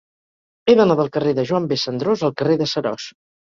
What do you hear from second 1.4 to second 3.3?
de Joan B. Cendrós al carrer de Seròs.